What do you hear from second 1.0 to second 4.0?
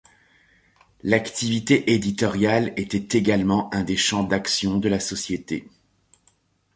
L’activité éditoriale était également un des